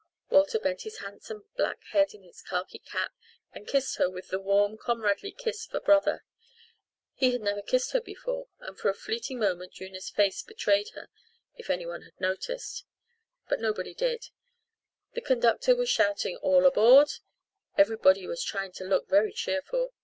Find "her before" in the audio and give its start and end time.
7.91-8.47